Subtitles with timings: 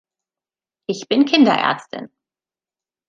[0.87, 2.09] Ich bin Kinderärztin.